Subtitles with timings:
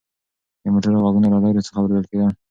[0.63, 2.31] د موټرو غږونه له لرې څخه اورېدل کېدل.